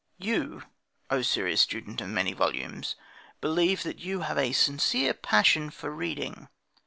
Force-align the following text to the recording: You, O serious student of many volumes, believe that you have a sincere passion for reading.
You, 0.17 0.63
O 1.11 1.21
serious 1.21 1.61
student 1.61 2.01
of 2.01 2.09
many 2.09 2.33
volumes, 2.33 2.95
believe 3.39 3.83
that 3.83 3.99
you 3.99 4.21
have 4.21 4.35
a 4.39 4.51
sincere 4.51 5.13
passion 5.13 5.69
for 5.69 5.91
reading. 5.91 6.47